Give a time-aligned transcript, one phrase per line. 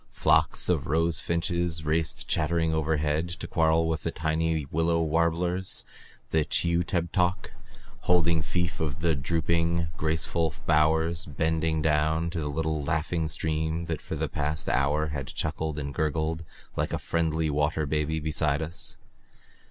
[0.13, 5.83] Flocks of rose finches raced chattering overhead to quarrel with the tiny willow warblers,
[6.31, 7.51] the chi u teb tok,
[8.09, 14.01] holding fief of the drooping, graceful bowers bending down to the little laughing stream that
[14.01, 16.43] for the past hour had chuckled and gurgled
[16.75, 18.97] like a friendly water baby beside us.